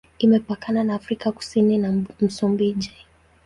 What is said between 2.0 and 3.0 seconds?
Msumbiji.